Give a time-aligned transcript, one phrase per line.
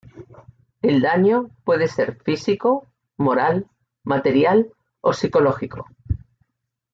[0.81, 3.67] El daño puede ser físico, moral,
[4.03, 5.85] material o psicológico.